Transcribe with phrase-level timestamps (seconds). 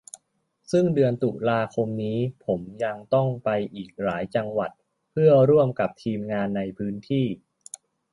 [0.71, 4.71] ซึ่งเดือนตุลาคมนี้ผมยังต้องไปอีกหลายจังหวัด
[5.11, 7.25] เพื่อร่วมกับทีมงานในพื้นที่